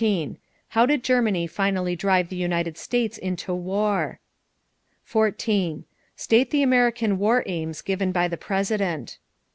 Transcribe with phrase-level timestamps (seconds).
[0.69, 4.19] How did Germany finally drive the United States into war?
[5.03, 5.85] 14.
[6.15, 9.19] State the American war aims given by the President.